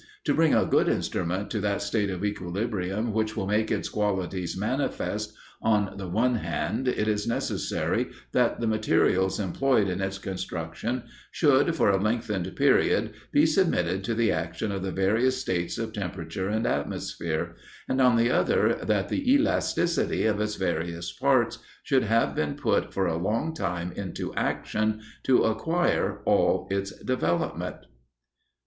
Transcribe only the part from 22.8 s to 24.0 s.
for a long time